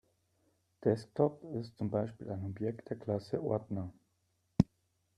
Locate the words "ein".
2.31-2.43